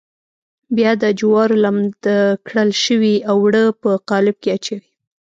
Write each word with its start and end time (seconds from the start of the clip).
بیا 0.75 0.91
د 1.03 1.05
جوارو 1.19 1.55
لمد 1.65 2.01
کړل 2.47 2.69
شوي 2.83 3.15
اوړه 3.31 3.63
په 3.81 3.89
قالب 4.09 4.35
کې 4.43 4.49
اچوي. 4.57 4.87